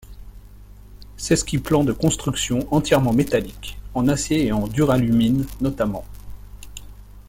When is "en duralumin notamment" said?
4.51-6.03